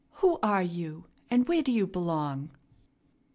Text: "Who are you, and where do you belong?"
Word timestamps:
"Who 0.13 0.39
are 0.41 0.63
you, 0.63 1.05
and 1.29 1.47
where 1.47 1.61
do 1.61 1.71
you 1.71 1.85
belong?" 1.85 2.49